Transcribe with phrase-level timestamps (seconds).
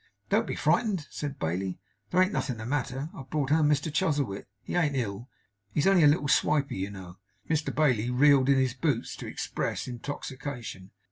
[0.29, 1.79] 'Don't be frightened,' said Bailey.
[2.09, 3.11] 'There ain't nothing the matter.
[3.15, 4.47] I've brought home Mr Chuzzlewit.
[4.63, 5.29] He ain't ill.
[5.75, 9.87] He's only a little swipey, you know.' Mr Bailey reeled in his boots, to express
[9.87, 10.89] intoxication.